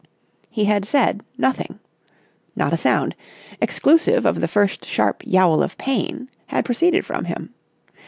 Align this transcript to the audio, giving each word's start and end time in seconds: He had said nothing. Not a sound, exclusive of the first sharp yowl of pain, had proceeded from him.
He 0.49 0.65
had 0.65 0.83
said 0.83 1.21
nothing. 1.37 1.77
Not 2.55 2.73
a 2.73 2.77
sound, 2.77 3.13
exclusive 3.61 4.25
of 4.25 4.41
the 4.41 4.47
first 4.47 4.83
sharp 4.83 5.21
yowl 5.27 5.61
of 5.61 5.77
pain, 5.77 6.27
had 6.47 6.65
proceeded 6.65 7.05
from 7.05 7.25
him. 7.25 7.53